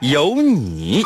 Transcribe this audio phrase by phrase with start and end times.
[0.00, 1.02] 有你。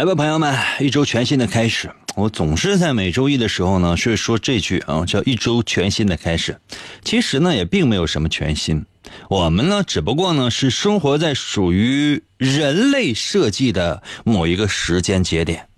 [0.00, 1.90] 来吧，朋友们，一周全新的开始。
[2.14, 6.58] 我总是在每周一的时候呢，是说这句啊，叫一周全新的开始。
[7.04, 8.86] 其实呢，也并没有什么全新。
[9.28, 15.68] 我们呢，只不过呢，是生活在属于人类设计的某一个时间节点，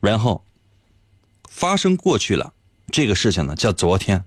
[0.00, 0.42] 然后
[1.48, 2.54] 发生过去了。
[2.90, 4.24] 这个事情呢，叫昨天；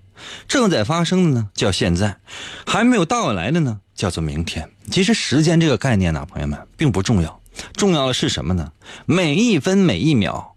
[0.48, 2.16] 正在发生的呢，叫现在；
[2.64, 4.70] 还没有到来的呢，叫做明天。
[4.90, 7.38] 其实时间这个概念呢，朋友们并不重要，
[7.74, 8.72] 重要的是什么呢？
[9.04, 10.54] 每一分每一秒，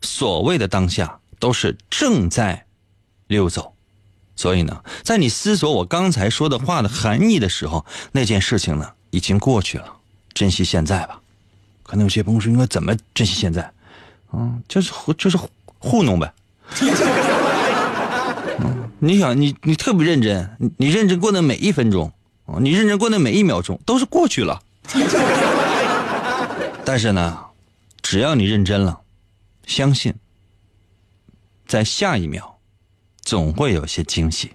[0.00, 2.66] 所谓的当下都是正在
[3.26, 3.72] 溜走。
[4.34, 9.96] 所以呢，在你思索我刚才说的话的含义的时候，那件事情呢已经过去了，
[10.34, 11.20] 珍惜现在吧。
[11.82, 13.70] 可能有些朋友说，应该怎么珍惜现在？
[14.32, 15.38] 嗯，就是就是
[15.78, 16.32] 糊弄呗。
[18.98, 22.12] 你想，你你特别认真，你你认真过的每一分钟，
[22.60, 24.60] 你认真过的每一秒钟都是过去了。
[26.86, 27.46] 但是呢，
[28.00, 29.00] 只要你认真了，
[29.66, 30.14] 相信，
[31.66, 32.60] 在下一秒。
[33.22, 34.52] 总会有些惊喜，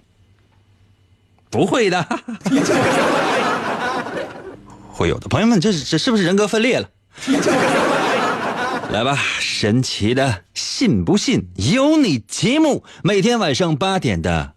[1.50, 2.02] 不会的，
[4.90, 5.28] 会有的。
[5.28, 6.88] 朋友们，这是这是不是人格分裂了？
[8.90, 14.54] 来吧，神奇的信不信由你节目，每天晚上八点的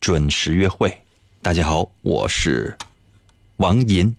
[0.00, 1.02] 准时约会。
[1.42, 2.78] 大家好，我是
[3.58, 4.16] 王银。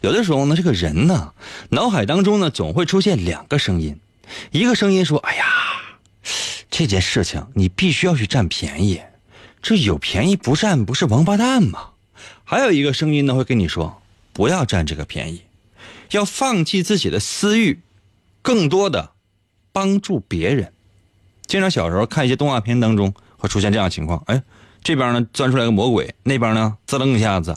[0.00, 1.32] 有的时候呢，这个人呢，
[1.70, 3.98] 脑海当中呢，总会出现两个声音，
[4.50, 5.44] 一个声音说：“哎呀。”
[6.70, 9.00] 这件事情你必须要去占便宜，
[9.62, 11.88] 这有便宜不占不是王八蛋吗？
[12.44, 14.00] 还有一个声音呢会跟你说，
[14.32, 15.42] 不要占这个便宜，
[16.10, 17.80] 要放弃自己的私欲，
[18.42, 19.10] 更多的
[19.72, 20.72] 帮助别人。
[21.46, 24.42] 经常小时候看一些动画片当中会出现这样情况，哎，
[24.84, 27.56] 这边呢钻出来个魔鬼，那边呢滋楞一下子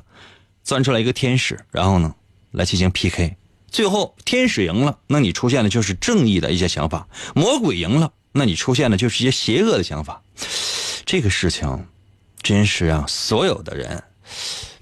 [0.64, 2.14] 钻出来一个天使，然后呢
[2.52, 3.36] 来进行 PK，
[3.70, 8.12] 最后天使赢了，那你出现的就是正义的一些想法；魔鬼赢了。
[8.34, 10.22] 那你出现的就是一些邪恶的想法，
[11.06, 11.86] 这个事情
[12.42, 14.02] 真是让所有的人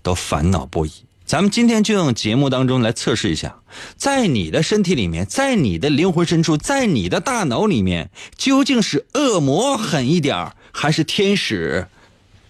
[0.03, 0.91] 都烦恼不已。
[1.25, 3.59] 咱们今天就用节目当中来测试一下，
[3.95, 11.88] 在你的身体里面，在你的灵魂深处，在你的大脑里面，究竟是恶魔狠一点还是天使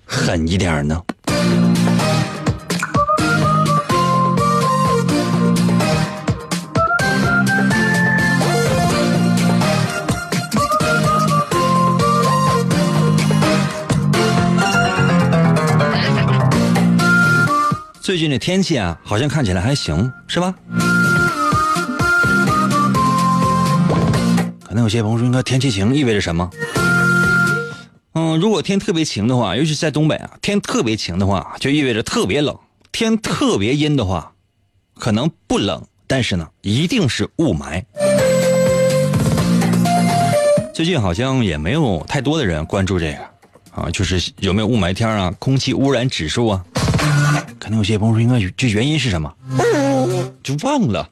[0.06, 1.04] 狠一点呢？
[18.10, 20.52] 最近的天气啊，好像看起来还行，是吧？
[24.66, 26.50] 可能有些朋友说，应该天气晴意味着什么？
[28.16, 32.56] 嗯，如果天特别晴的话，尤其在东北啊，天特别晴的话，就意味着特别冷；
[32.92, 34.32] 天特别阴的话，
[34.96, 37.84] 可能不冷，但是呢，一定是雾霾。
[40.74, 43.20] 最近好像也没有太多的人关注这个
[43.80, 46.66] 啊，就是有没有雾霾天啊，空气污染指数啊。
[47.60, 49.32] 可能有些朋友说，应该这原因是什么？
[50.42, 51.10] 就忘了。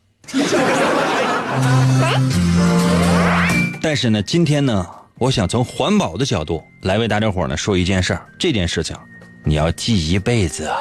[3.82, 4.88] 但是呢，今天呢，
[5.20, 8.26] 我想从环保的角度来为大家伙呢说一件事儿。
[8.40, 8.96] 这件事情
[9.44, 10.78] 你要记一辈子啊。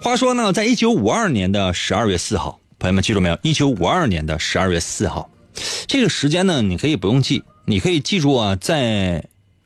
[0.00, 3.38] 话说呢，在一九五二年的十二月四号，朋友们记住没有？
[3.42, 5.28] 一九五二年的十二月四号，
[5.86, 9.22] 这个时间呢，你可以不用记，你可以记住啊，在。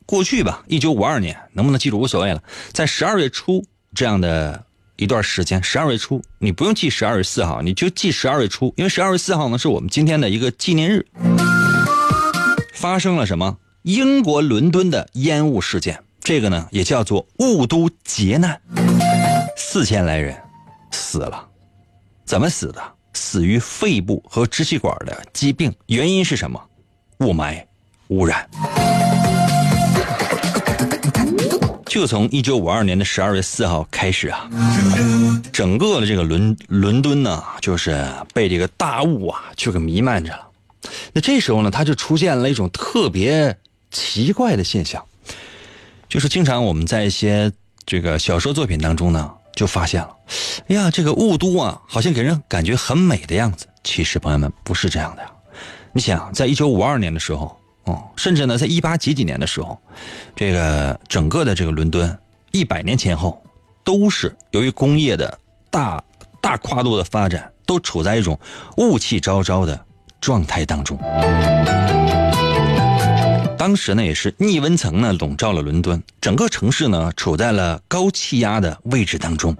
[0.08, 2.42] 过去吧，一九五二年能不能记住无所谓了。
[2.72, 3.62] 在十二月初
[3.94, 4.64] 这样的
[4.96, 11.06] 一段时间，十二月初你不用记十二月四号，你就记十二月初，因为十二月四号呢是我们今天的一个纪念日。
[12.72, 13.58] 发生了什么？
[13.82, 18.58] 英国伦敦的烟雾事件，这个呢也叫做雾都劫难，
[19.58, 20.34] 四千来人
[20.90, 21.46] 死了，
[22.24, 22.80] 怎么死的？
[23.12, 26.58] 死于肺部和支气管的疾病，原因是什么？
[27.18, 27.62] 雾霾
[28.08, 28.48] 污染。
[31.88, 34.48] 就从一九五二年的十二月四号开始啊，
[35.52, 40.46] 整个的这个伦伦敦呢，就是被这个大雾啊就给弥漫着了。
[41.12, 43.56] 那这时候呢，它就出现了一种特别
[43.90, 45.02] 奇怪的现象，
[46.08, 47.50] 就是经常我们在一些
[47.86, 50.14] 这个小说作品当中呢，就发现了，
[50.68, 53.66] 哎呀，这个雾都啊，好像给人感觉很美的样子。
[53.82, 55.30] 其实朋友们不是这样的呀。
[55.94, 57.57] 你想，在一九五二年的时候。
[57.88, 59.80] 哦，甚至呢，在一八几几年的时候，
[60.36, 62.18] 这个整个的这个伦敦，
[62.50, 63.42] 一百年前后，
[63.82, 65.38] 都是由于工业的
[65.70, 66.02] 大
[66.42, 68.38] 大跨度的发展，都处在一种
[68.76, 69.80] 雾气昭昭的
[70.20, 70.98] 状态当中。
[73.56, 79.56] 当时呢，也是逆温层呢笼罩了伦敦，整个城市呢处在了高气压的位置当中。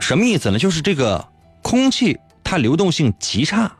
[0.00, 0.58] 什么意思呢？
[0.58, 1.22] 就是这个
[1.60, 3.70] 空气它流动性极差。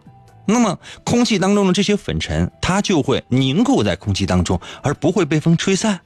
[0.46, 6.00] 那么，空气当中的这些粉尘，它就会凝固在空气当中，而不会被风吹散。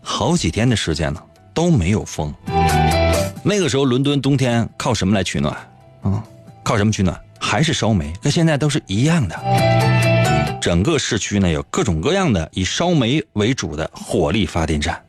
[0.00, 2.34] 好几天的时间呢，都没有风。
[3.42, 5.54] 那个时候，伦敦冬天靠什么来取暖？
[6.02, 6.24] 啊，
[6.64, 7.20] 靠什么取暖？
[7.38, 9.38] 还是烧煤，跟现在都是一样的。
[10.60, 15.00] 整个市区呢，有各种各样的以烧煤为主的火力发电站，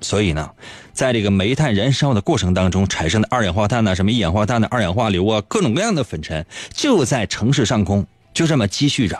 [0.00, 0.50] 所以呢，
[0.98, 8.04] 在这个煤炭燃烧的过程当中产生的二氧化碳呢，什么一氧化碳的二氧化硫啊，各种各样的粉尘，就在城市上空。
[8.34, 9.16] 就这么积蓄着，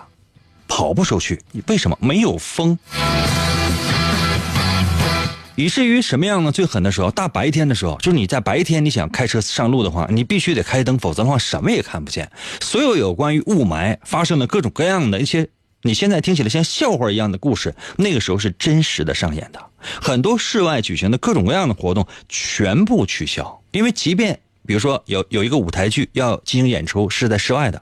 [0.67, 1.41] 跑不出去。
[1.69, 2.77] 为什么没有风？
[5.55, 6.51] 以至于什么样呢？
[6.51, 12.29] 最狠的时候，大白天的时候，就是你在白天你想开车上路的话，你必须得开灯，否则的话什么也看不见。
[12.61, 15.49] 所有有关于雾霾发生的各种各样的一些，
[15.83, 19.65] 你现在听起来像笑话一样的故事，那个时候是真实的上演的。
[19.81, 27.81] 很多室外举行的各种各样的活动全部取消，因为即便比如说有有一个舞台剧要进行演出，是在室外的。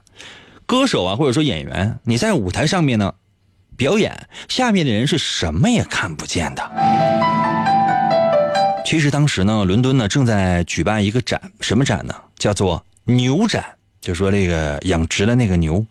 [0.66, 3.14] 歌手啊，或者说演员，你在舞台上面呢
[3.76, 6.70] 表演，下面的人是什么也看不见的。
[8.84, 12.14] 其实当时呢，伦敦呢正在举办一个展，什么展呢？
[12.36, 13.64] 叫做牛展，
[14.00, 15.84] 就说这个养殖的那个牛。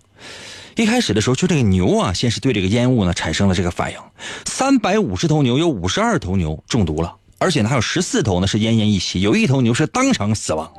[0.76, 3.98] 一开始的时候，就这个牛啊，先是对这个烟雾呢产生了这个反应，
[4.46, 10.70] 三百五十头牛有五十二头牛中毒了，而且呢还有十四头呢是奄奄一息，有一头牛是当场死亡。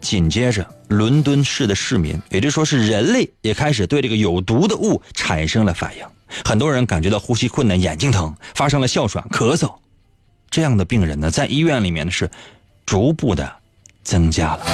[0.00, 6.04] 紧接着，伦敦市的市民，也就是说是人类，也开始对这个有毒的雾产生了反应。
[6.44, 9.74] 很多人感觉到呼吸困难、眼睛疼，发生了哮喘、咳嗽。
[10.50, 12.30] 这样的病人呢，在医院里面呢是
[12.86, 13.52] 逐步的
[14.04, 14.66] 增加了。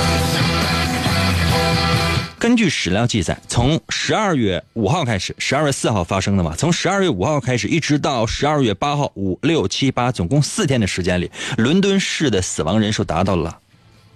[2.41, 13.59] 根据史料记载，从十二月五号开始，十二月四号发生的嘛，从十二月五号开始，一直到十二月八号，五六七八，总共四天的时间里，伦敦市的死亡人数达到了。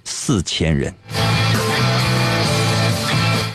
[0.04, 0.94] 四千人，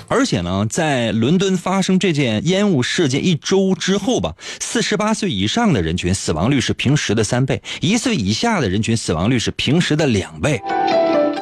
[0.07, 10.62] 而且呢，在伦敦发生这件烟雾事件一周之后吧，四十八岁以上的人群死亡率是平时的三倍，一岁以下的人群死亡率是平时的两倍。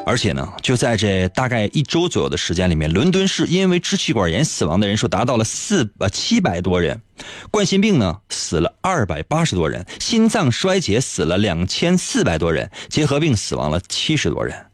[0.08, 7.02] 而且呢，就在这大概一周左右的时间里面，伦敦市因为支气管炎死亡的人数达到了四呃七百多人，
[7.50, 14.64] 冠心病呢死了二百八十多人，心脏衰竭死了两千四百多人，结核病死亡了七十多人。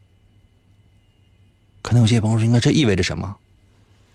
[1.81, 3.35] 可能有些朋友说：“应该这意味着什么？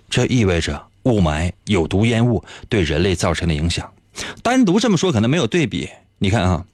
[0.09, 3.92] 这意味着雾霾、有毒烟雾对人类造成的影响。
[4.42, 5.90] 单独这么说可能没有对比。
[6.16, 6.64] 你看啊，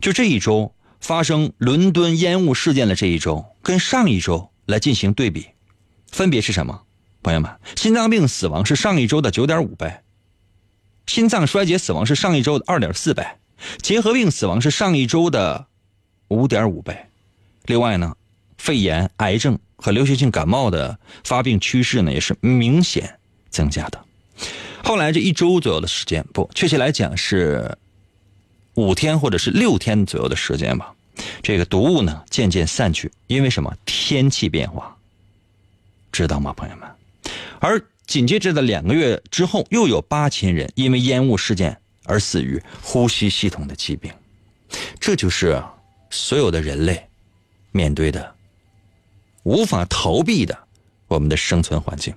[0.00, 0.72] 就这一周
[1.04, 5.48] 发生伦敦烟雾事件的这一周，跟上一周来进行对比，
[6.10, 6.80] 分别是什么？
[7.22, 10.00] 朋友们，心脏病死亡是上一周的九点五倍，
[11.06, 13.22] 心脏衰竭死亡是上一周的二点四倍，
[13.82, 15.66] 结核病死亡是上一周的
[16.28, 16.96] 五点五倍。
[17.66, 18.16] 另外呢，
[18.56, 23.18] 肺炎、癌症。”和流行性感冒的发病趋势呢，也是明显
[23.50, 24.02] 增加的。
[24.82, 27.76] 后来这一周左右的时间，不，确切来讲是
[28.76, 30.93] 五天或者是六天左右的时间吧。
[31.42, 33.74] 这个毒雾呢渐渐散去，因为什么？
[33.84, 34.96] 天气变化，
[36.12, 36.88] 知道吗，朋友们？
[37.60, 44.12] 而紧接着的两个月之后，又有八千人因为烟雾事件而死于呼吸系统的疾病。
[45.00, 45.62] 这就是
[46.10, 47.08] 所有的人类
[47.72, 48.34] 面对的。
[49.44, 50.58] 无法逃避的，
[51.06, 52.14] 我们的生存环境。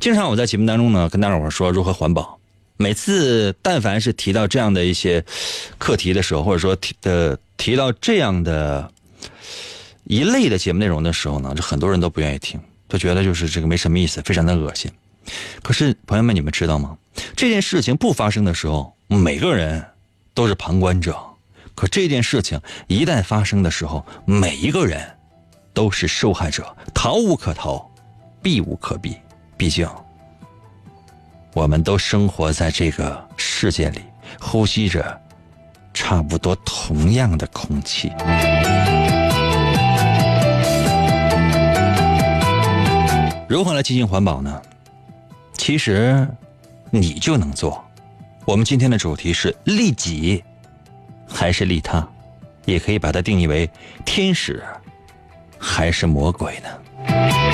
[0.00, 2.38] 经常我在节目当中呢，跟大伙说如何环保。
[2.76, 5.24] 每次但凡是提到这样的一些
[5.78, 8.90] 课题的时候，或者说提的提到这样的
[10.04, 14.90] 一类的节目内容的时候呢，就很多人都不愿意听，都觉得就是这个没什么意思，非常的恶心。
[15.62, 16.98] 可是朋友们，你们知道吗？
[17.36, 19.82] 这件事情不发生的时候，每个人
[20.34, 21.12] 都是旁观者；
[21.74, 25.16] 可这件事情一旦发生的时候，每一个人
[25.72, 27.88] 都是受害者，逃无可逃，
[28.42, 29.16] 避无可避。
[29.56, 29.88] 毕竟，
[31.54, 34.00] 我们都生活在这个世界里，
[34.40, 35.20] 呼吸着
[35.94, 38.10] 差不多同样的空气。
[43.48, 44.60] 如何来进行环保呢？
[45.52, 46.26] 其实，
[46.90, 47.82] 你就能做。
[48.44, 50.42] 我们今天的主题是利己
[51.28, 52.04] 还是利他，
[52.64, 53.70] 也可以把它定义为
[54.04, 54.60] 天使
[55.56, 57.53] 还是魔鬼呢？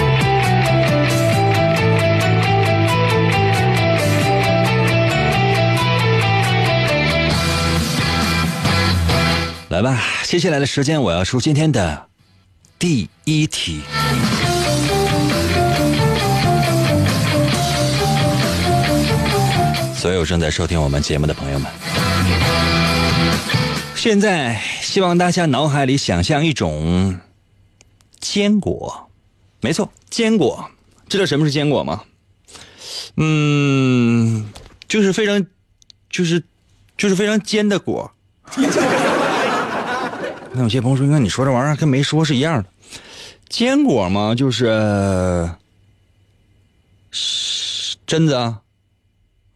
[9.81, 12.07] 来吧，接下来的时间我要出今天的
[12.79, 13.81] 第一题。
[19.97, 21.71] 所有正在收听我们节目的朋友们，
[23.95, 27.19] 现在希望大家脑海里想象一种
[28.19, 29.09] 坚果，
[29.63, 30.71] 没错，坚果。
[31.09, 32.03] 知道什么是坚果吗？
[33.17, 34.51] 嗯，
[34.87, 35.47] 就是非常，
[36.11, 36.43] 就是，
[36.99, 38.13] 就是非常尖的果。
[40.53, 42.69] 那有些朋友说：“那你说这玩意儿跟没说是一样的。”
[43.49, 44.69] 坚果嘛，就是
[48.07, 48.61] 榛子啊。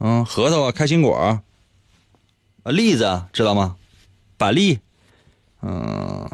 [0.00, 1.42] 嗯，核桃啊，开心果啊，
[2.64, 3.76] 栗子知道吗？
[4.36, 4.78] 板栗，
[5.62, 6.28] 嗯，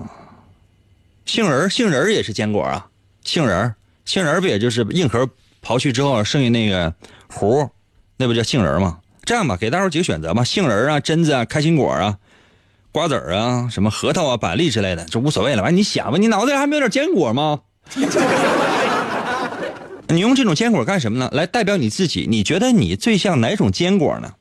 [1.25, 2.89] 杏仁杏仁也是坚果啊。
[3.23, 3.75] 杏仁
[4.05, 5.29] 杏仁不也就是硬壳
[5.63, 6.93] 刨去之后剩下那个
[7.29, 7.71] 核，
[8.17, 9.01] 那不叫杏仁吗？
[9.25, 12.19] 这样吧，给大伙几个选择吧：杏仁啊，榛子啊，开心果啊，
[12.93, 15.63] 瓜子啊，什么核桃啊，板栗之类的，这无所谓了。
[15.63, 17.61] 完，你想吧，你脑袋里还没有点坚果吗？
[20.09, 21.29] 你用这种坚果干什么呢？
[21.33, 24.33] 来代表你自己，你觉得你最像哪种坚果呢？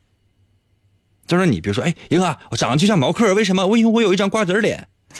[1.28, 3.68] 就是你，比如说，哎，英哥，我长得就像毛克，为什么？
[3.68, 4.88] 我因为我有一张瓜子脸。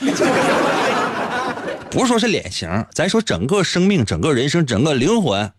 [1.90, 5.52] 不是说是脸型，咱说整个生命、整个人生、整个灵魂。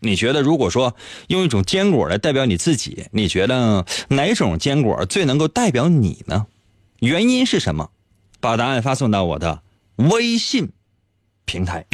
[0.00, 0.94] 你觉得，如果说
[1.28, 6.46] 用一种坚果来代表你自己，你觉得哪种坚果最能够代表你呢？
[7.02, 7.90] 原因是什么？
[8.38, 9.60] 把答案发送到我的
[9.96, 10.70] 微信
[11.44, 11.84] 平台。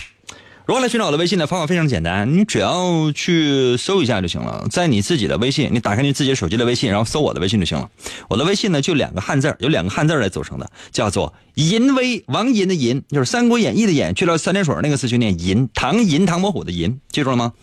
[0.66, 1.46] 如何来寻找我的微信呢？
[1.46, 4.66] 方法非常简单，你只要去搜一下就行了。
[4.70, 7.88] 在你自己的微信，你打开你自己手机的微信，然后搜我的微信就行了。
[8.28, 17.54] 我的微信呢，就两个汉字，有两个汉字来组成的，叫做“银威”，王银的银，就是《三国演义》的演，去了三点水那个字就念银，唐银唐伯虎的银，记住了吗？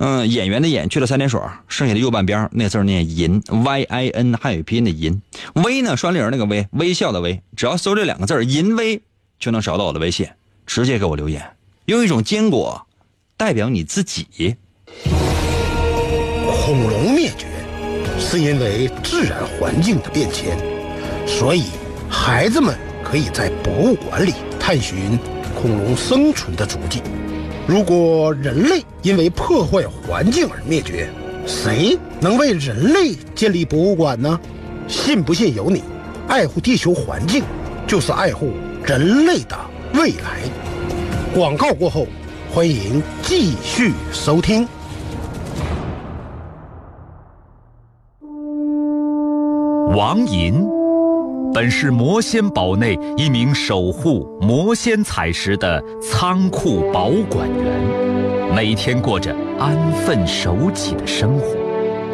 [0.00, 5.20] 嗯，演员的演去了三点水，剩下的右半边那字念银，Y I N 汉语拼音的银。
[5.54, 9.02] 微呢，双立人那个微，微笑的微，只要搜这两个字“银威”，
[9.40, 10.28] 就能找到我的微信，
[10.64, 11.44] 直接给我留言。
[11.86, 12.86] 用一种坚果
[13.36, 14.54] 代表你自己。
[16.46, 17.46] 恐龙灭绝
[18.20, 20.56] 是因为自然环境的变迁，
[21.26, 21.64] 所以
[22.08, 25.18] 孩子们可以在博物馆里探寻
[25.60, 27.02] 恐龙生存的足迹。
[27.68, 31.06] 如果人类因为破坏环境而灭绝，
[31.46, 34.40] 谁能为人类建立博物馆呢？
[34.88, 35.82] 信不信由你。
[36.28, 37.44] 爱护地球环境，
[37.86, 39.54] 就是爱护人类的
[39.92, 40.40] 未来。
[41.34, 42.06] 广告过后，
[42.50, 44.66] 欢迎继续收听。
[49.94, 50.64] 王银
[51.52, 61.67] 本是魔仙堡内一名守护魔仙彩石的仓库保管员，每天过着安分守己的生活。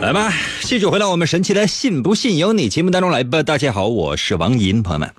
[0.00, 3.42] 来吧，继续回到我们神奇的“信不信由你”节目当中来吧。
[3.42, 5.12] 大家好，我是王银，朋友们，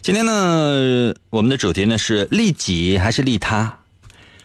[0.00, 3.80] 今天呢，我们的主题呢是利己还是利他？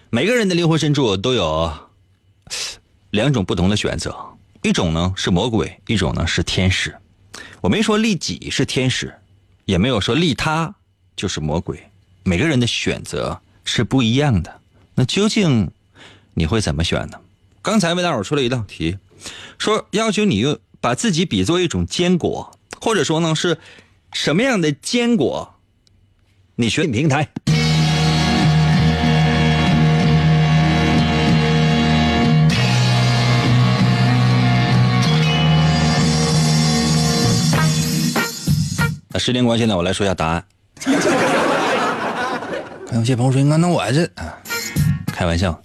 [0.10, 1.72] 每个人的灵魂深处都有
[3.10, 4.14] 两种不同的选择，
[4.64, 6.94] 一种呢是魔鬼，一种呢是天使。
[7.62, 9.16] 我没说利己是天使，
[9.64, 10.76] 也没有说利他
[11.16, 11.82] 就是魔鬼。
[12.24, 14.60] 每个人的选择是不一样的，
[14.94, 15.72] 那究竟
[16.34, 17.18] 你会怎么选呢？
[17.62, 18.98] 刚才为大伙出了一道题，
[19.58, 23.58] 说要求你用把自己比作一种坚果，或者说呢是
[24.14, 25.56] 什么样的坚果？
[26.56, 27.30] 你选平台。
[39.10, 40.46] 那时间关系呢，我来说一下答案。
[42.88, 44.04] 看有些朋友说：“那那我这……
[44.16, 44.38] 啊，
[45.08, 45.62] 开玩笑。”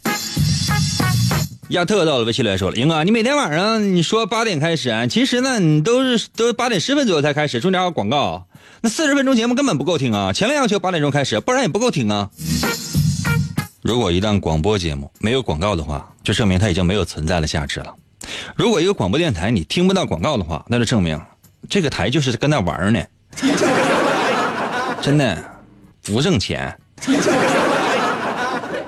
[1.72, 8.46] 亚特到了微信来说了：“英哥，你每天晚上你说八点开始啊，其实呢你都是都八点十分左右才开始，中间还有广告，
[8.82, 10.34] 那四十分钟节目根本不够听啊！
[10.34, 12.28] 前面要求八点钟开始，不然也不够听啊。
[13.80, 17.94] 如果一档广播节目没有广告的话，就证明它已经没有存在的价值了。
[18.54, 21.18] 如果一个广播电台你听不到广告的话，那就证明
[21.70, 23.02] 这个台就是跟那玩呢，
[25.00, 25.42] 真的
[26.02, 26.78] 不挣钱。”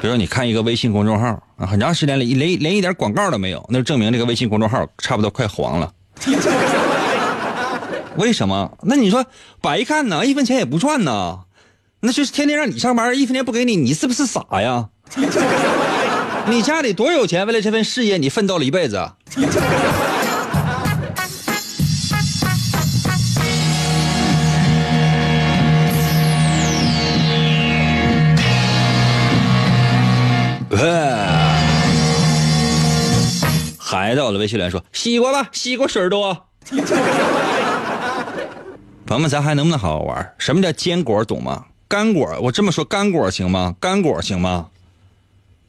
[0.04, 5.90] 比如说，你看一个微信公众号啊，很长时间连连连一点广告都没有，那就证明这个微信公众号差不多快黄了。
[8.16, 8.70] 为什么？
[8.82, 9.24] 那你说
[9.62, 10.26] 白看呢？
[10.26, 11.38] 一分钱也不赚呢？
[12.00, 14.90] 那就是天天让你上班，一分钱不给你，你是不是傻呀？
[16.48, 17.46] 你家里多有钱？
[17.46, 19.10] 为了这份事业，你奋斗了一辈子。
[33.78, 36.46] 还在，我的微信留言说：“西瓜吧，西瓜水多。”
[39.06, 40.34] 朋友们，咱还能不能好好玩？
[40.38, 41.66] 什么叫坚果，懂吗？
[41.86, 43.74] 干果，我这么说，干果行吗？
[43.78, 44.66] 干果行吗？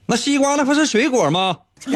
[0.08, 1.58] 那西瓜那不是水果吗？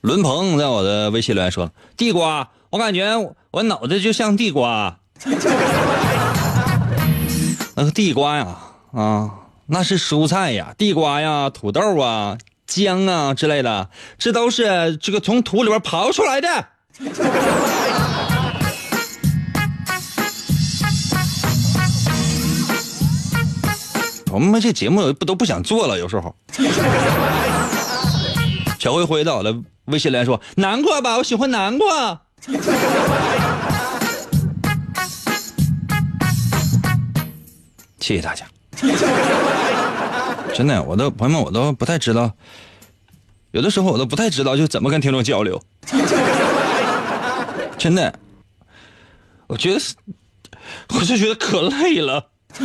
[0.00, 3.06] 伦鹏在我的微信留言说：“地瓜，我感觉
[3.52, 4.98] 我脑袋就像地瓜。
[7.76, 8.46] ”那个地瓜呀，
[8.94, 9.30] 啊。
[9.66, 16.66] 那是蔬菜呀，地瓜呀，土豆啊，姜啊之类的，这都是这个从土里边刨出来的。
[24.30, 26.36] 我们这节目不都不想做了，有时候。
[28.78, 32.20] 小灰灰到了，微信来说南瓜吧，我喜欢南瓜。
[37.98, 38.44] 谢谢大家。
[40.54, 42.32] 真的，我都朋友们，我都不太知道，
[43.50, 45.60] 有的时候我都不太知道就怎么跟听众交流。
[47.78, 48.18] 真的，
[49.46, 49.94] 我觉得是，
[50.94, 52.30] 我就觉得可累了。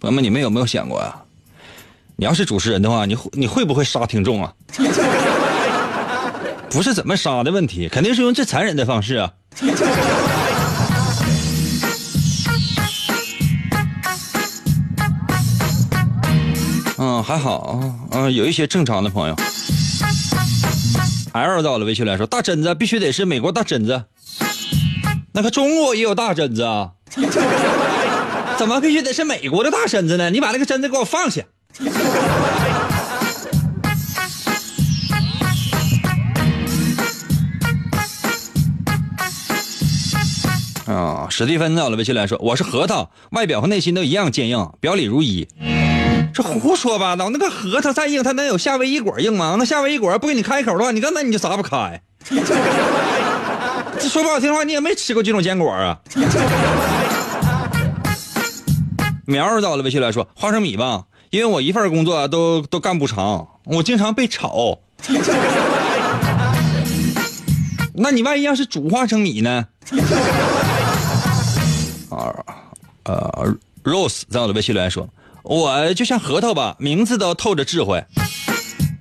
[0.00, 1.24] 朋友们，你们有没有想过啊？
[2.16, 4.52] 你要是主持人的话，你会你会不会杀听众啊？
[6.70, 9.32] 不是怎么杀的问题，肯定是用最残忍的方式啊！
[16.98, 19.36] 嗯，还好，嗯，有一些正常的朋友。
[21.32, 24.04] L 到了微信来说，大疹子必须得是美国大疹子，
[25.32, 26.90] 那个中国也有大疹子啊？
[28.58, 30.30] 怎么必须得是美国的大疹子呢？
[30.30, 31.42] 你把那个针子给我放下！
[40.88, 45.46] 啊，史蒂芬到了微信来说：“我是核桃，外表和内心都一样坚硬，表里如一。”
[46.32, 47.28] 这胡说八道！
[47.28, 49.56] 那个核桃再硬，它能有夏威夷果硬吗？
[49.58, 52.00] 那夏威夷果不给你开口的话，你根本你就砸不开。
[54.00, 55.98] 这说不好听的话，你也没吃过这种坚果啊。
[59.26, 64.78] 苗儿到了微信来说：“花生米吧，因为我一份工作都都干不长，我经常被炒。
[68.00, 69.66] 那你万一要是煮花生米呢？”
[72.18, 72.44] 啊，
[73.04, 73.54] 呃
[73.84, 75.08] ，Rose 在我的微信留言说
[75.44, 78.04] ：“我就像核桃吧，名字都透着智慧。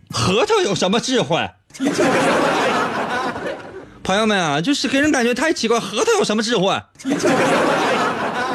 [0.10, 1.50] 核桃有什么智慧？
[4.04, 5.80] 朋友们啊，就是给人感觉太奇怪。
[5.80, 6.80] 核桃有什么智慧？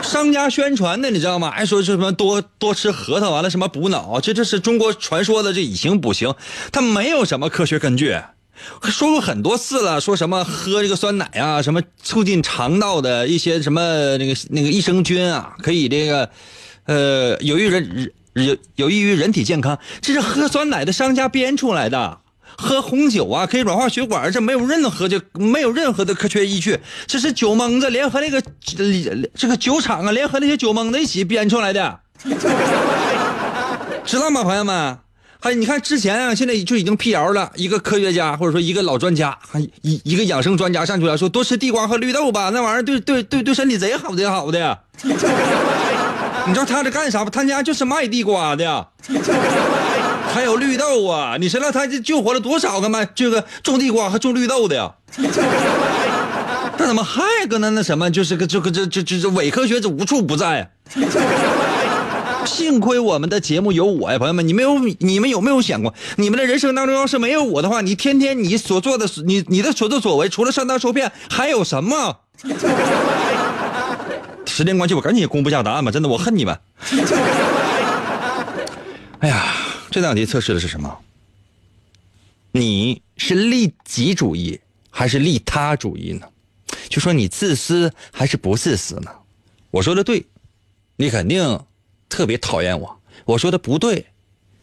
[0.03, 1.51] 商家宣传的，你知道吗？
[1.51, 6.35] 还说什么多多吃核桃，完了什么补脑，这这是中国传说的这以形补形，
[6.73, 8.19] 它没有什么科学根据。”
[8.85, 16.31] 说过很多次了，说什么喝这个酸奶啊，什么促进肠道的一些什么那个那个益生菌啊，可以这个，
[16.87, 19.79] 呃，有益人人有有益于人体健康。
[20.01, 22.19] 这是喝酸奶的商家编出来的。
[22.55, 26.79] 喝红酒啊，可以软化血管，这没有任何就没有任何的科学依据。
[27.07, 28.43] 这是酒蒙子联合那个
[29.35, 32.01] 这个酒厂啊，联合那些酒蒙子一起编出来的。
[34.05, 34.99] 知道吗，朋友们？
[35.43, 44.79] 还你看之前啊，现在就已经辟谣了，一个科学家或者说一个老专家，还一一个养生专家上去了，说多吃地瓜和绿豆吧，那玩意儿对对对对身体贼好贼好的。
[45.03, 47.31] 你知道他这干啥不？
[47.31, 48.87] 他家就是卖地瓜的，
[50.33, 51.37] 还有绿豆啊！
[51.41, 54.93] 你知道他这救活了多少个卖这个种地瓜和种绿豆的呀？
[56.79, 58.09] 他怎么还搁那那什么？
[58.11, 60.67] 就是个这个这这这这伪科学，这无处不在啊！
[62.45, 72.21] 幸亏我们的节目有我呀，朋友们，你们有你们有没有想过，你们的人生当中要是没有我的话，你天天你所做的你你的所作所为，除了上当受骗，还有什么？
[74.47, 76.59] 时间关系，我赶紧公布下答案吧，真的，我恨你们。
[79.21, 79.45] 哎呀，
[79.91, 80.99] 这道题测试的是什么？
[82.53, 86.27] 你是利己主义还是利他主义呢？
[86.89, 89.11] 就说你自私还是不自私呢？
[89.71, 90.27] 我说的对，
[90.97, 91.59] 你肯定。
[92.13, 94.05] 特别讨厌我，我说的不对，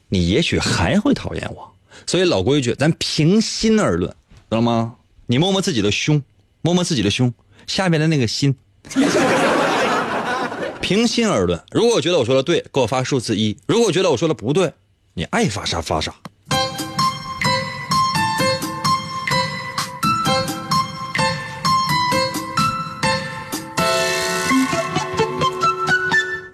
[0.09, 1.73] 你也许还会讨厌我。
[2.05, 4.15] 所以老规矩，咱平心而论，知
[4.51, 4.95] 道吗？
[5.25, 6.21] 你摸摸自己的胸，
[6.61, 7.33] 摸摸自己的胸
[7.65, 8.55] 下面的那个心，
[10.79, 11.59] 平心而论。
[11.71, 14.71] 如果我觉得我说的对，给我发数字一；如果觉得我说的不对，
[15.15, 16.13] 你爱发啥发啥。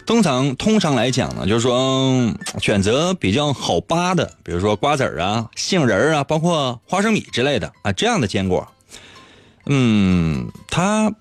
[0.05, 8.67] 通常通常来讲呢，就是说选择比较好扒的，比如说瓜子儿啊、杏仁儿啊，包括花生米之类的啊，这样的坚果，
[9.65, 11.11] 嗯，它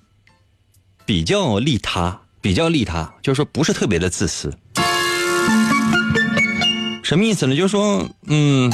[1.06, 4.52] 比较利他，比较利他，就是说不是特别的自私。
[7.02, 7.56] 什么意思呢？
[7.56, 8.70] 就是说，嗯，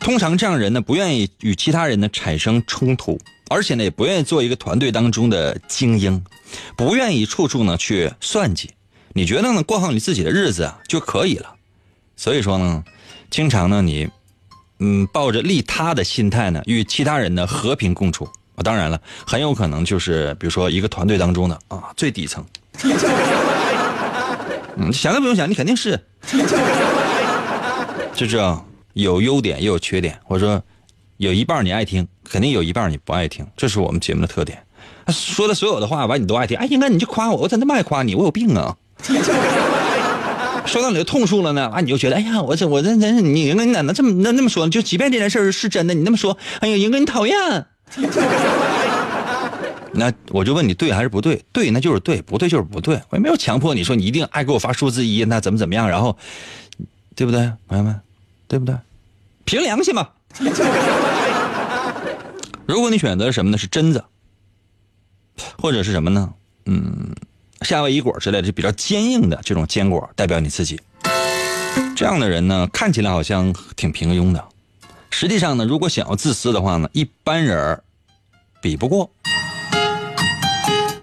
[0.00, 6.24] 通常这样人呢，不愿意与其他人呢产生冲突，而且呢，也不愿意做一个团队当中的精英，
[6.76, 8.70] 不愿意处处呢去算计。
[9.14, 9.62] 你觉得呢？
[9.62, 11.54] 过好你自己的日子啊就可以了。
[12.16, 12.84] 所以说呢，
[13.30, 14.08] 经常呢你，
[14.78, 18.62] 嗯，抱着利他的心态呢，与其他人呢和平共处啊。
[18.62, 22.44] 当然了，很有可能就是比如说一个团队当中的啊最底层。
[24.76, 25.98] 嗯，想都不用想，你肯定是。
[28.14, 30.62] 就这样，有优点也有缺点，或者说
[31.16, 34.62] 有一半你爱听，肯定有一半你不爱听，这是我们节目的特点。
[35.08, 38.14] 说的所有的话完你都爱听，哎，应该你就夸我，我怎么那么爱夸你？
[38.14, 38.76] 我有病啊！
[40.66, 44.70] 说到你的痛处了呢，啊，你就觉得，哎呀，我这我这真是你，英哥你咋能这么那那么说呢？
[44.70, 47.36] 就即便这件事是真的，你那么说，哎呀，英哥你讨厌。
[49.92, 51.42] 那我就问你对还是不对？
[51.52, 53.00] 对，那就是对；不对就是不对。
[53.08, 55.88] 我也没有强迫你说你一定爱给我发数字一，那怎么怎么样？
[55.88, 56.16] 然后，
[57.16, 57.98] 对不对，朋友们？
[58.46, 58.76] 对不对？
[59.44, 60.06] 凭良心嘛。
[62.66, 63.56] 如果你选择什么呢？
[63.56, 64.04] 是榛子，
[65.58, 66.30] 或者是什么呢？
[66.66, 67.14] 嗯。
[67.62, 70.80] 夏威夷果之类的就比较坚硬的这种坚果，代表你自己。
[71.96, 74.44] 这样的人呢，看起来好像挺平庸的，
[75.10, 77.82] 实际上呢，如果想要自私的话呢，一般人
[78.62, 79.10] 比不过。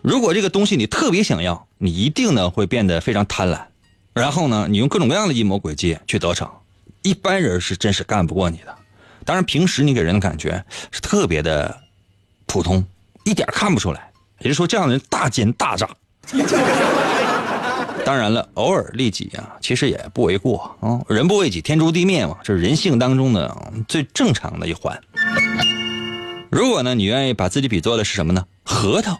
[0.01, 3.65] 如果这个东西你特别想要，你一定呢会变得非常贪婪，
[4.13, 6.49] 然后呢，你用各种各样的阴谋诡计去得逞，
[7.01, 8.75] 一般人是真是干不过你的。
[9.25, 11.81] 当然，平时你给人的感觉是特别的
[12.45, 12.85] 普通，
[13.23, 14.11] 一点看不出来。
[14.39, 15.89] 也就是说，这样的人大奸大诈。
[18.05, 21.01] 当然了，偶尔利己啊，其实也不为过啊。
[21.07, 23.55] 人不为己，天诛地灭嘛，这是人性当中的
[23.87, 25.01] 最正常的一环。
[26.51, 28.45] 如果呢，你愿意把自己比作的是什么呢？
[28.63, 29.19] 核桃，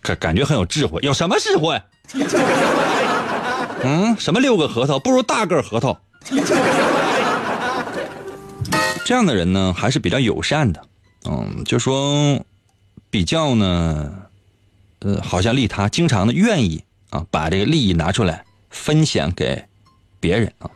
[0.00, 1.00] 感感觉很有智慧。
[1.02, 1.82] 有什么智慧？
[3.82, 5.98] 嗯，什么六个核桃不如大个核桃？
[9.04, 10.80] 这样的人呢，还是比较友善的。
[11.28, 12.40] 嗯，就说
[13.10, 14.12] 比较呢。
[15.00, 19.64] 呃，好像利他，经常的愿意啊，把这个利益拿出来分享给
[20.18, 20.70] 别人啊。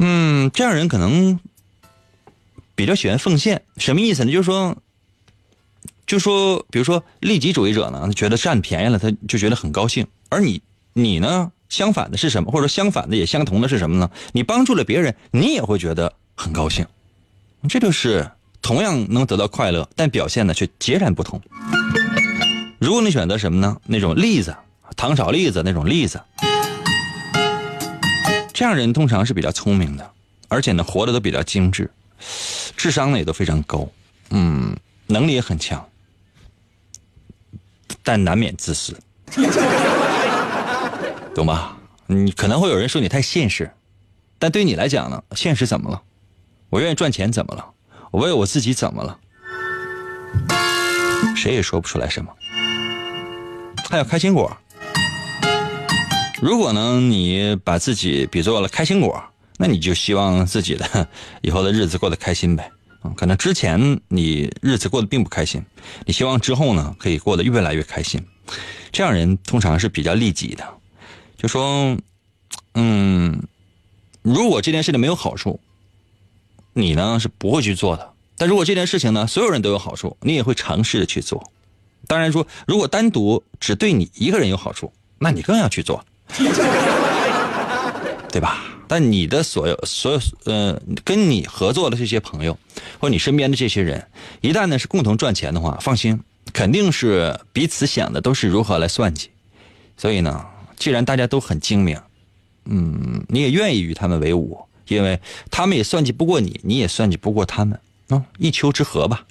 [0.00, 1.38] 嗯，这样人可能
[2.74, 4.32] 比较喜欢奉献，什么意思呢？
[4.32, 4.76] 就是说，
[6.06, 10.06] 就说，比如说利己主义者呢，他觉得占便宜了，他就觉得很高兴。
[10.30, 10.62] 而你，
[10.94, 12.50] 你呢，相反的是什么？
[12.50, 14.10] 或者说相反的也相同的是什么呢？
[14.32, 16.86] 你帮助了别人，你也会觉得很高兴。
[17.68, 18.30] 这就是
[18.62, 21.38] 同样能得到快乐，但表现呢却截然不同。
[22.80, 23.76] 如果你选择什么呢？
[23.84, 24.56] 那种栗子，
[24.96, 26.18] 糖炒栗子那种栗子，
[28.54, 30.10] 这样人通常是比较聪明的，
[30.48, 31.90] 而且呢活的都比较精致，
[32.78, 33.86] 智商呢也都非常高，
[34.30, 34.74] 嗯，
[35.08, 35.86] 能力也很强，
[38.02, 38.98] 但难免自私，
[41.34, 41.76] 懂吧？
[42.06, 43.70] 你可能会有人说你太现实，
[44.38, 46.00] 但对你来讲呢，现实怎么了？
[46.70, 47.72] 我愿意赚钱怎么了？
[48.10, 49.18] 我为我自己怎么了？
[51.36, 52.32] 谁也说不出来什么。
[53.90, 54.56] 还有开心果，
[56.40, 59.20] 如果呢，你把自己比作了开心果，
[59.58, 61.08] 那你就希望自己的
[61.42, 62.70] 以后的日子过得开心呗。
[63.02, 65.60] 啊，可能之前你日子过得并不开心，
[66.06, 68.24] 你希望之后呢可以过得越来越开心。
[68.92, 70.64] 这样人通常是比较利己的，
[71.36, 71.96] 就说，
[72.74, 73.42] 嗯，
[74.22, 75.58] 如果这件事情没有好处，
[76.74, 78.12] 你呢是不会去做的。
[78.36, 81.50] 但如果这件事情呢，所有人都有好处，你也会尝试着去做。
[82.06, 86.04] 当然说，如果单独只对你一个人有好处，那你更要去做，
[88.30, 88.64] 对吧？
[88.88, 92.58] 但你的所有所有呃，跟你合作的这些朋友，
[92.98, 94.04] 或者你身边的这些人，
[94.40, 96.20] 一旦呢是共同赚钱的话，放心，
[96.52, 99.30] 肯定是彼此想的都是如何来算计。
[99.96, 100.44] 所以呢，
[100.76, 102.00] 既然大家都很精明，
[102.64, 104.58] 嗯，你也愿意与他们为伍，
[104.88, 105.20] 因为
[105.52, 109.24] 他们也算计不过你，你也算计不过他们，啊，一丘之貉吧。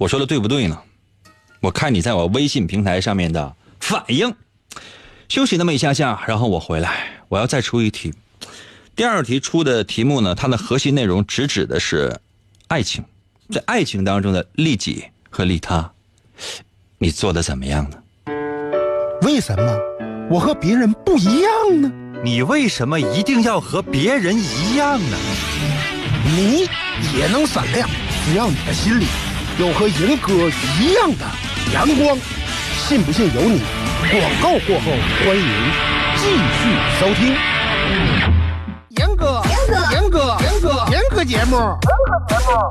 [0.00, 0.78] 我说的对不对呢？
[1.60, 4.34] 我看你在我微信平台上面的反应。
[5.28, 8.14] 休息那么一下下，然后我回来，我要再出一题。
[8.96, 12.18] 第二题出的题目呢，它的核心内容直指的是
[12.68, 13.04] 爱情，
[13.50, 15.92] 在爱情当中的利己和利他，
[16.96, 17.98] 你做的怎么样呢？
[19.20, 19.78] 为什么
[20.30, 21.92] 我和别人不一样呢？
[22.24, 25.18] 你为什么一定要和别人一样呢？
[26.24, 26.66] 你
[27.18, 27.86] 也能闪亮，
[28.24, 29.04] 只要你的心里
[29.60, 30.32] 有和银哥
[30.80, 31.24] 一样的
[31.74, 32.16] 阳光。
[32.78, 33.60] 信不信由你。
[34.10, 34.90] 广告过后，
[35.22, 35.44] 欢迎
[36.16, 37.36] 继续收听。
[38.96, 41.58] 严哥，严哥，严哥，严哥，严哥节目，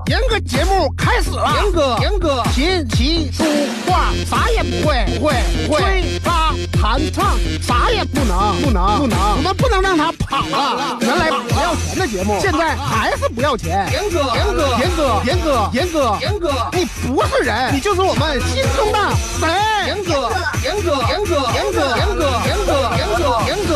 [0.08, 1.54] 严哥节目开始了。
[1.62, 3.44] 严哥，严哥，琴棋书
[3.86, 5.36] 画啥也不会，不会，
[5.68, 5.80] 不会。
[5.80, 9.20] 吹拉弹唱啥也不能，不能，不能。
[9.38, 10.98] 我们不能让他跑了。
[11.02, 13.88] 原来不要钱的节目，现在还是不要钱。
[13.92, 18.98] 严哥，严哥，严哥，严哥，严哥，严哥，你不是人，你就是我们心中的
[19.40, 19.50] 神。
[19.88, 20.32] 严哥，
[20.64, 23.76] 严哥，严哥，严哥，严哥，严哥，严哥，严哥，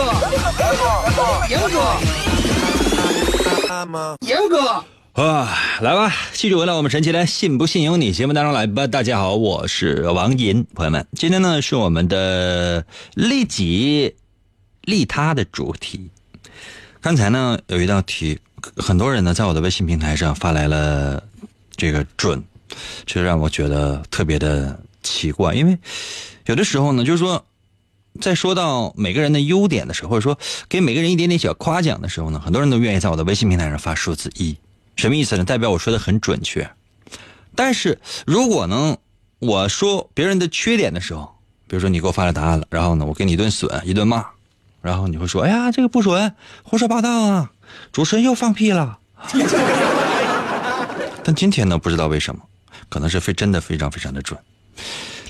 [1.50, 1.78] 严哥，
[4.28, 4.84] 严哥。
[5.14, 5.48] 啊，
[5.80, 8.88] 来吧，继续回来我们神奇的“信不信由你”节目当中来吧。
[8.88, 14.16] 大家好，我是王银，朋友们，今天呢是我们的利己
[14.82, 16.10] 利他的主题。
[17.00, 18.40] 刚才呢有一道题，
[18.76, 21.24] 很多人呢在我的微信平台上发来了
[21.78, 22.44] 这个准，
[23.06, 25.78] 这让我觉得特别的奇怪，因为
[26.48, 27.46] 有的时候呢，就是说，
[28.20, 34.58] 在说到每个人的优点的时候，或者说给每个人一点点小夸奖的时候呢，很多人都愿意在我的微信平台上发数字一。
[34.96, 35.44] 什么意思呢？
[35.44, 36.70] 代表我说的很准确。
[37.56, 38.98] 但是如果呢，
[39.40, 41.36] 我说别人的缺点的时候，
[41.68, 44.26] 比如说你给我发了答案了，然后呢，我给你一顿损，一顿骂，
[44.82, 47.52] 然后你会说：“哎呀，这个不准，胡说八道啊！
[47.92, 49.00] 主持人又放屁了。
[51.24, 52.42] ”但今天呢，不知道为什么，
[52.90, 54.40] 可能是非真的非常非常的准。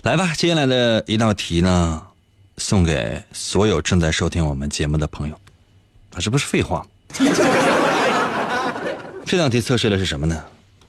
[0.03, 2.01] 来吧，接下来的一道题呢，
[2.57, 5.35] 送给所有正在收听我们节目的朋友。
[6.13, 6.85] 啊，这不是废话？
[9.33, 10.39] 这道题测试的是什么呢？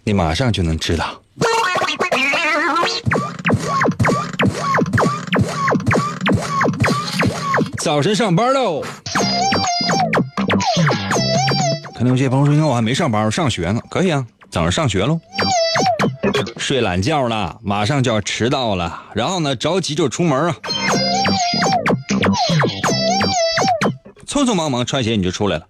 [0.03, 1.19] 你马上就能知道。
[7.79, 8.83] 早晨上班喽！
[11.95, 15.19] 可能有些朋友说：“那我还没上班，上学呢。”可以啊，早上上学喽。
[16.59, 20.57] 睡懒觉了，马上就要迟到了，然后呢，着急就出门啊，
[24.27, 25.67] 匆匆忙忙穿鞋你就出来了。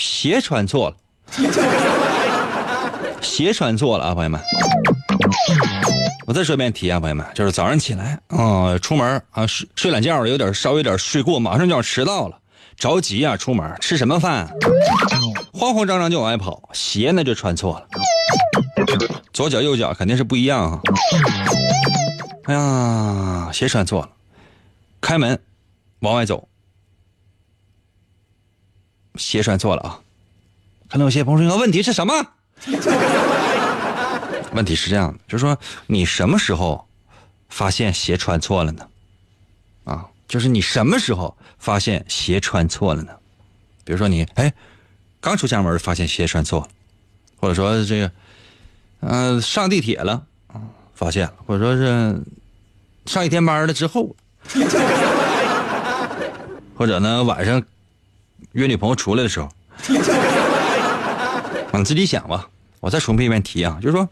[0.00, 0.96] 鞋穿错了，
[3.20, 4.40] 鞋穿错了啊，朋友们！
[6.26, 12.38] 我再说一遍题啊，朋友们，就是早上起来啊，出门啊，睡睡懒觉有点稍微有点睡过，马上就要迟到了，
[12.78, 14.50] 着急啊，出门吃什么饭？
[15.52, 17.86] 慌慌张张就往外跑，鞋呢就穿错了，
[19.34, 20.80] 左脚右脚肯定是不一样啊！
[22.44, 24.08] 哎呀，鞋穿错了，
[25.02, 25.38] 开门
[25.98, 26.48] 往外走。
[29.20, 30.00] 鞋穿错了啊！
[30.88, 32.14] 看到有些朋友说：“问题是什么？”
[34.52, 35.56] 问题是这样的，就是说
[35.86, 36.88] 你什么时候
[37.48, 38.88] 发现鞋穿错了呢？
[39.84, 43.12] 啊，就是你什么时候发现鞋穿错了呢？
[43.84, 44.52] 比如说你哎，
[45.20, 46.68] 刚出家门发现鞋穿错了，
[47.38, 48.10] 或者说这个
[49.00, 50.24] 嗯上地铁了
[50.94, 52.20] 发现了，或者说是
[53.06, 54.16] 上一天班了之后，
[56.76, 57.62] 或者呢晚上。
[58.52, 59.48] 约女朋友出来的时候，
[61.72, 62.48] 你自己想吧。
[62.80, 64.08] 我再重复一遍题啊，就是说，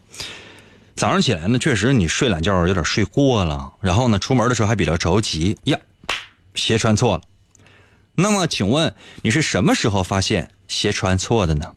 [0.95, 5.79] 早上起来呢，确实你睡懒觉有点睡过了，然后呢，出门的时候还比较着急呀，
[6.53, 7.23] 鞋穿错了。
[8.15, 11.73] 那么，请问你是什么时候发现鞋穿错的呢？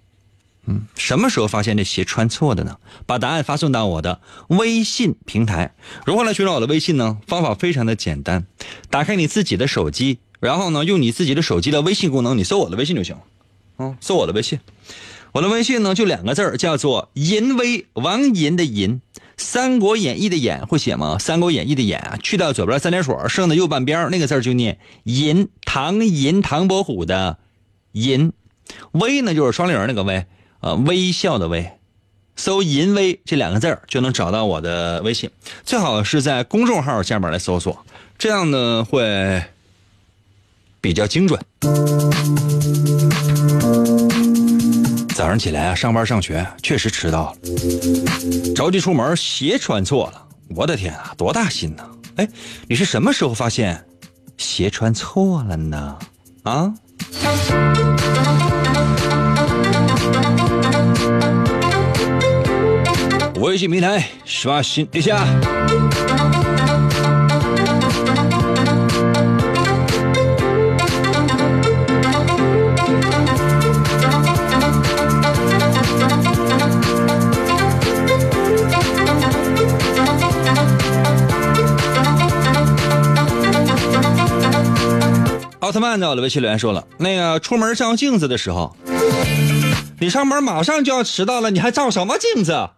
[0.67, 2.77] 嗯，什么时候发现这鞋穿错的呢？
[3.07, 5.75] 把答案发送到我的微信平台。
[6.05, 7.19] 如何来寻找我的微信呢？
[7.27, 8.47] 方法非常的简单，
[8.91, 13.17] 打开你自己的手机，然后呢，用你自己的手机的微信功能，你搜我的微信就行。
[13.79, 14.59] 嗯，搜我的微信。
[15.31, 19.01] 我的微信呢就两个字，叫做“淫威”，王淫的淫，
[19.37, 21.15] 《三国演义》的演会写吗？
[21.23, 25.49] 《三国演义》的演啊，去掉左边三点水，剩的右半边那个字就念淫。
[25.65, 27.39] 唐寅，唐伯虎的
[27.93, 28.33] 淫，
[28.91, 30.27] 威呢就是双立人那个威，
[30.59, 31.71] 呃，微笑的微。
[32.35, 35.31] 搜“淫威”这两个字就能找到我的微信，
[35.65, 37.87] 最好是在公众号下面来搜索，
[38.19, 39.45] 这样呢会
[40.83, 41.41] 比较精准。
[45.15, 50.27] 早上起来啊，上班上学确实迟到了，着急出门，鞋穿错了。
[50.57, 51.85] 我的天啊，多大心呐！
[52.17, 52.29] 哎，
[52.67, 53.83] 你是什么时候发现
[54.37, 55.97] 鞋穿错了呢？
[56.43, 56.75] 啊？
[63.37, 65.25] 微信平台刷新一下。
[85.63, 88.77] 奥特曼在我的微信留言说了，那个出门照镜子的时候，
[90.01, 92.69] 你上班马上就要迟到了，你还照什么镜子？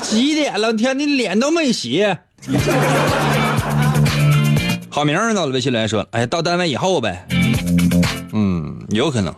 [0.00, 0.72] 几点了？
[0.72, 2.06] 天，你脸都没洗。
[4.88, 7.28] 好名儿在我的微信留言说，哎，到单位以后呗。
[8.32, 9.34] 嗯，有可能。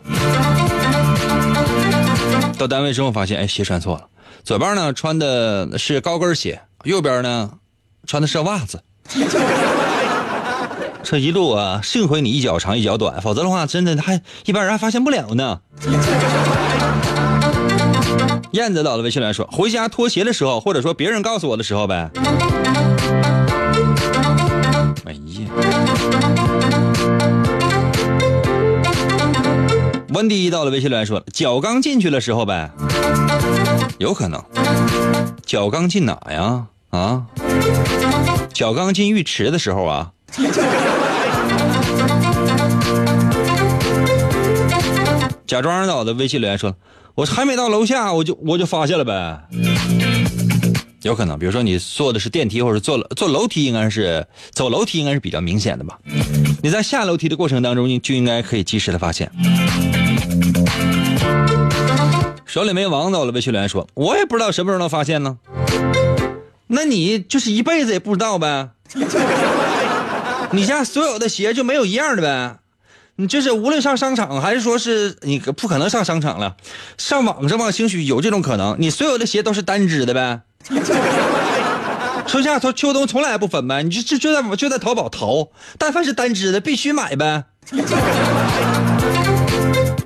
[2.57, 4.07] 到单位之后发现，哎，鞋穿错了，
[4.45, 7.51] 左边呢穿的是高跟鞋，右边呢
[8.07, 8.81] 穿的是袜子。
[11.09, 15.61] 这一路啊，幸亏你一脚长一脚短，否则的话，真的还一般人还发现不了呢。
[18.51, 22.11] 燕子到了微信来说，回家脱鞋的时候，或者说别人告诉我的时候呗。
[25.05, 25.21] 哎呀，
[30.09, 32.73] 温迪到了微信来说，脚刚进去的时候呗，
[33.99, 34.43] 有可能。
[35.47, 36.67] 脚刚进哪呀？
[36.91, 37.27] 啊？
[38.53, 40.11] 脚刚进浴池的时候啊？
[45.47, 46.75] 假装到的微信留言说
[47.15, 49.41] ：“我还没到楼下，我就我就发现了呗。”
[51.03, 55.97] 有可能，比如说你坐的是电梯，或者坐了坐楼梯，应该是走楼梯，应该是比较明显的吧？
[56.63, 59.31] 你在下楼梯的过程当中，你就应该可以及时的发现。
[62.45, 65.39] 手里没王到了，微信留言说：“我也不知道什么时候能发现呢。”
[66.69, 68.71] 那你就是一辈子也不知道呗？
[70.51, 72.59] 你家所有的鞋就没有一样的呗？
[73.19, 76.55] 你就是无论上商场还是说是你不可能上商场了，
[76.99, 78.77] 上网上吧，兴许有这种可能。
[78.79, 80.43] 你所有的鞋都是单只的呗？
[82.27, 83.83] 春夏秋秋冬从来不分呗？
[83.83, 85.49] 你就就就在就在淘宝淘，
[85.79, 87.45] 但凡是单只的必须买呗。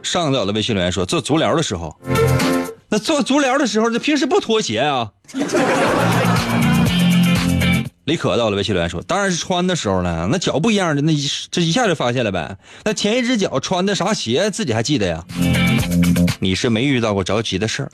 [0.05, 1.99] 上到了微信留言说做足疗的时候，
[2.91, 5.11] 那做足疗的时候，那平时不脱鞋啊？
[8.11, 12.57] 李可到了微信留言说：“当然是穿的时候了，那脚不一样的，那一这一下就发现了呗。
[12.83, 15.25] 那前一只脚穿的啥鞋，自己还记得呀？
[16.41, 17.91] 你是没遇到过着急的事儿。”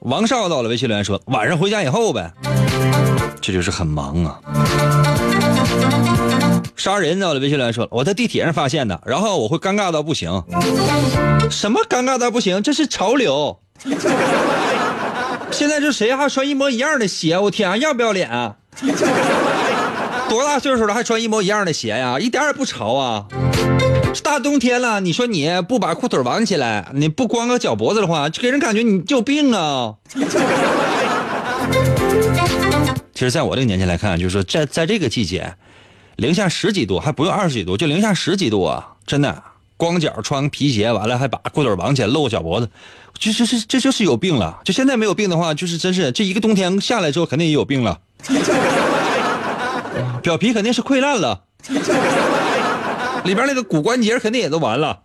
[0.00, 2.32] 王少到了微信留言说：“晚上回家以后呗，
[3.42, 4.40] 这就是很忙啊。”
[6.74, 10.42] 杀人到了微信留言说：“我在地铁上发现的，然后我会尴尬到不行。
[11.50, 12.62] 什么尴尬到不行？
[12.62, 13.58] 这是潮流。”
[15.50, 17.38] 现在这谁还穿一模一样的鞋？
[17.38, 18.56] 我天啊，要不要脸啊？
[20.28, 22.18] 多大岁数了还穿一模一样的鞋呀？
[22.18, 23.26] 一点也不潮啊！
[24.22, 29.94] 大冬天了，你说你不把裤腿挽起来，你不光个脚脖子的话，就给人感觉你有病啊！
[33.14, 35.54] 其实，在我这个年纪来看，就是说，在在这个季节，
[36.16, 39.42] 零下十几度还不用二十几度，就零下十几度啊，真的。
[39.78, 42.68] 光脚穿皮鞋，完了还把裤腿绑起来露脚脖子，
[43.18, 44.58] 这这这这就是有病了。
[44.64, 48.00] 就现在没有病的话，就是真是这一个冬天下来之后，肯定也有病了。
[50.20, 51.44] 表皮肯定是溃烂了，
[53.24, 54.98] 里边那个骨关节肯定也都完了。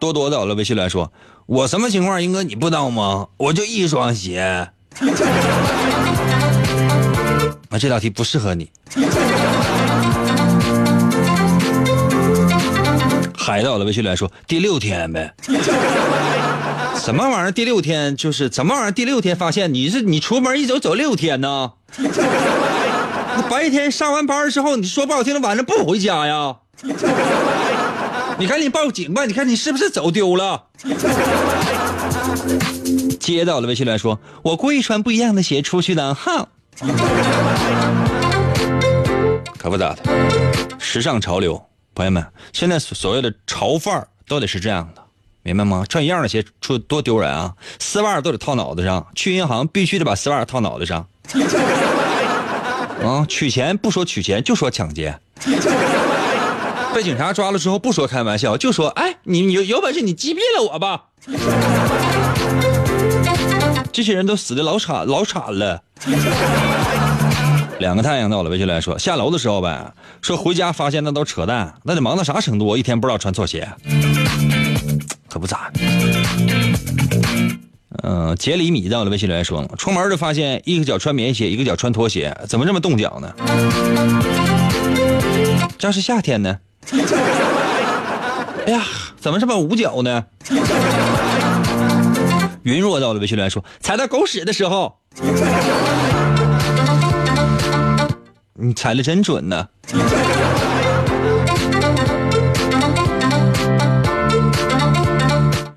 [0.00, 1.12] 多多到了微信来说，
[1.46, 3.28] 我什么情况，英哥你不知道吗？
[3.36, 4.40] 我就一双鞋。
[7.68, 8.68] 啊，这道题不适合你。
[13.50, 15.34] 海到了微信来说第六天呗，
[16.94, 17.50] 什么玩意儿？
[17.50, 18.92] 第六天就是什么玩意儿？
[18.92, 21.72] 第六天发现你是你出门一走走六天呢？
[21.98, 26.54] 那白天上完班之后，你说不好听的，晚上不回家呀？
[28.38, 29.24] 你赶紧报警吧！
[29.26, 30.66] 你看你是不是走丢了？
[33.18, 36.46] 接到了微信来说，我故意穿不一样的鞋出去的，哈。
[39.58, 39.98] 可不咋的，
[40.78, 41.60] 时尚潮流，
[41.94, 45.02] 朋友们，现在所所谓的潮范儿都得是这样的，
[45.42, 45.84] 明白吗？
[45.88, 47.54] 穿一样的鞋出多丢人啊！
[47.78, 51.06] 丝袜都得套脑袋上，去银行必须得把丝袜套脑袋上。
[53.02, 55.18] 啊，取钱不说取钱，就说抢劫。
[56.94, 61.04] 被警察抓了之后，不说开玩笑，就说：“哎，你有有本事你击毙了我吧！”
[63.92, 65.82] 这些人都死的老惨老惨了。
[67.80, 72.76] 两个太阳到了，微信来说下楼的时候呗，说回家发现那都扯淡，那得忙到啥程度？
[72.76, 73.66] 一天不知道穿错鞋，
[75.30, 75.72] 可不咋。
[78.02, 83.32] 嗯，杰里米到了，微信来说出门就发现一个脚穿棉鞋，一个脚穿拖鞋，怎么这么冻脚呢？
[85.78, 86.58] 这是夏天呢？
[88.66, 88.84] 哎呀，
[89.18, 90.22] 怎么这么捂脚呢？
[92.62, 94.98] 云若到了，微信来说踩到狗屎的时候。
[98.62, 99.66] 你猜的真准呢！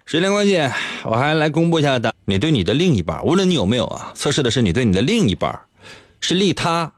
[0.05, 0.57] 时间关系，
[1.05, 5.57] 我还来公布一下的，你对你的另一半，无论你有没有啊，测试的是你对你的另一半，
[6.19, 6.91] 是利他，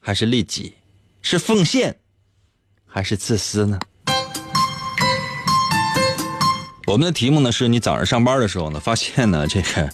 [0.00, 0.72] 还是利己，
[1.20, 1.98] 是奉献，
[2.86, 3.78] 还是自私呢？
[6.86, 9.90] 我们的题目呢，是你早上上班的时候呢，发现呢这个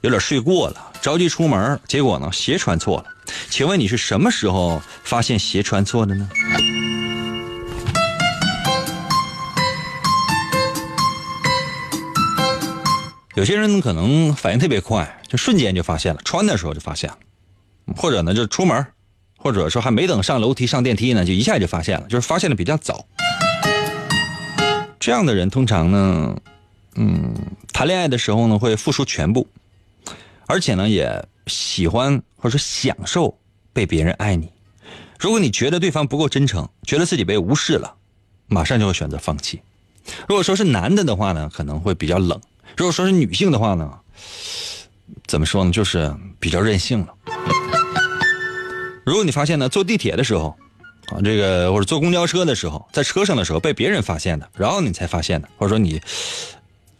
[0.00, 3.04] 有点睡过了，着急出门，结果呢鞋穿错了。
[3.50, 6.28] 请问你是什么时候发现鞋穿错的呢？
[13.34, 17.16] 有些人可能反应特别快，就瞬间就发现了，穿的时候就发现了，
[17.96, 18.84] 或者呢就出门，
[19.36, 23.06] 或者说还没等上楼梯上电梯呢，就一下就发现了，就是发现的比较早。
[24.98, 26.36] 这样的人通常呢，
[26.96, 27.32] 嗯，
[27.72, 29.46] 谈恋爱的时候呢会付出全部，
[30.48, 33.38] 而且呢也喜欢或者说享受
[33.72, 34.52] 被别人爱你。
[35.18, 37.94] 如果你觉得对方不够真诚，觉得自己被无视了，
[38.46, 39.60] 马上就会选择放弃。
[40.28, 42.38] 如果说是男的的话呢，可能会比较冷；
[42.76, 43.90] 如果说是女性的话呢，
[45.26, 47.14] 怎么说呢，就是比较任性了。
[49.04, 50.56] 如果你发现呢，坐地铁的时候。
[51.10, 56.02] 啊，这个或者坐公交车的时候，在车上的时候被别人发现的，然后你才发现的，或者说你，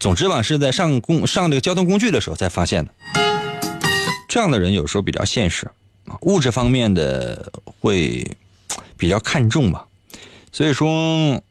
[0.01, 3.28] 总之吧，是在上公上这个交通工具的时候才发现的。
[4.29, 5.69] 这样的人有时候比较现实，
[6.21, 7.51] 物质方面的
[7.81, 8.31] 会
[8.97, 9.89] 比较看重吧。
[10.53, 11.43] 所以说，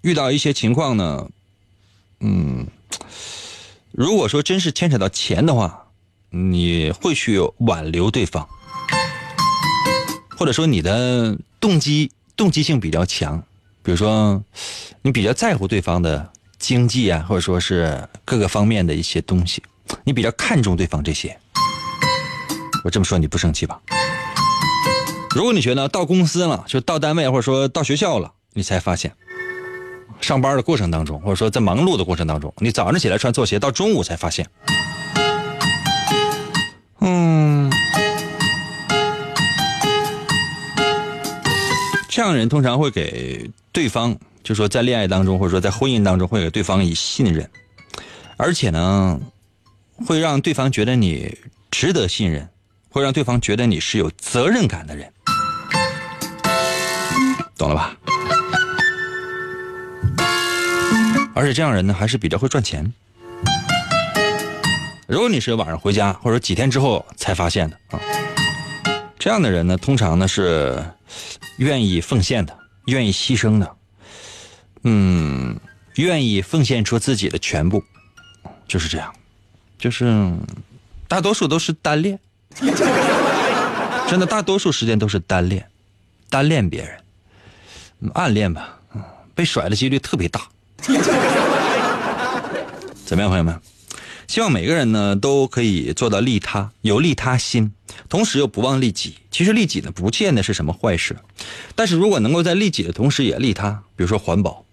[0.00, 1.28] 遇到一些情况呢，
[2.20, 2.66] 嗯，
[3.92, 5.88] 如果说真是牵扯到钱的话，
[6.30, 8.48] 你会去挽留对方，
[10.38, 11.36] 或者说你的。
[11.64, 13.42] 动机动机性比较强，
[13.82, 14.44] 比如说，
[15.00, 19.62] 你比较在乎对方的经济啊，或者说是各个方面的一些东西，
[20.04, 21.38] 你比较看重对方这些。
[22.84, 23.80] 我这么说你不生气吧？
[25.34, 29.10] 如果你觉得到公司了，就到单位或者说到学校了，你才发现，
[30.20, 34.46] 上班的过程当中，或者说在忙碌的过程当中，你早上起来穿错鞋，到中午才发现，
[37.00, 37.72] 嗯。
[42.10, 47.50] 这样的人通常会给对方，就说在恋爱当中，或者说在婚姻当中，会给对方以信任，
[48.36, 49.18] 而且呢，
[50.06, 51.36] 会让对方觉得你
[51.72, 52.48] 值得信任，
[52.94, 55.12] 会让对方觉得你是有责任感的人，
[57.58, 57.96] 懂了吧？
[61.34, 62.94] 而且这样人呢，还是比较会赚钱。
[65.08, 67.98] 如果你是晚上回家，或者几天之后才发现的啊，
[69.18, 70.80] 这样的人呢，通常呢是。
[71.58, 73.76] 愿意奉献的，愿意牺牲的，
[74.82, 75.56] 嗯，
[75.94, 77.84] 愿意奉献出自己的全部，
[78.66, 79.14] 就是这样，
[79.78, 80.32] 就是
[81.06, 82.18] 大多数都是单恋，
[84.08, 85.66] 真的大多数时间都是单恋，
[86.30, 88.78] 单恋别人，暗恋吧，
[89.34, 90.48] 被甩的几率特别大，
[93.04, 93.60] 怎么样，朋友们？
[94.26, 97.72] 希望每个人呢都可以做到利他，有利他心，
[98.08, 99.16] 同时又不忘利己。
[99.30, 101.16] 其实利己呢不见得是什么坏事，
[101.74, 104.64] 但是如果能够在利己的同时也利他，比如说环保，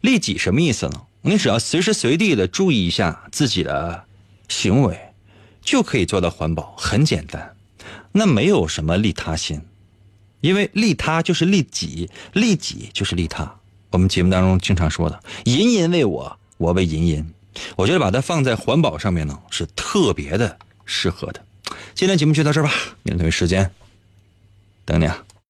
[0.00, 1.02] 利己什么意思呢？
[1.22, 4.04] 你只要随时随地的注意一下自己的
[4.48, 4.98] 行为，
[5.62, 7.54] 就可以做到环保，很简单。
[8.12, 9.60] 那没有什么利他心，
[10.40, 13.54] 因为利他就是利己，利己就是利他。
[13.90, 17.34] 我们节目当中经常说的“人人为我，我为人人”。
[17.76, 21.44] 我觉得把它放在环保上面呢，是特别的适合的。
[21.94, 23.70] 今天节目就到这儿吧，明天同一时间
[24.84, 25.24] 等你啊。